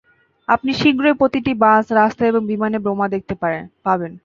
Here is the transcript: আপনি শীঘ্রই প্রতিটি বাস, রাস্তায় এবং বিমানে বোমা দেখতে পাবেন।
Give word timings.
আপনি 0.47 0.71
শীঘ্রই 0.73 1.15
প্রতিটি 1.17 1.51
বাস, 1.55 1.85
রাস্তায় 1.91 2.31
এবং 2.31 2.41
বিমানে 2.45 2.77
বোমা 2.85 3.07
দেখতে 3.07 3.33
পাবেন। 3.85 4.11